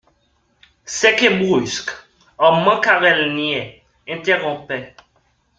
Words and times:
Sec 0.85 1.21
et 1.21 1.29
brusque, 1.37 1.91
Armand 2.39 2.79
Carel 2.79 3.35
niait, 3.35 3.83
interrompait. 4.09 4.95